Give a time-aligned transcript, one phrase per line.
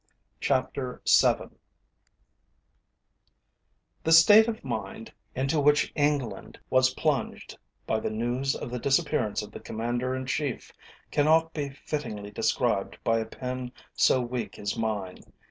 [0.39, 1.55] CHAPTER VII
[4.03, 9.43] The state of mind into which England was plunged by the news of the disappearance
[9.43, 10.71] of the Commander in Chief
[11.11, 15.19] cannot be fittingly described by a pen so weak as mine.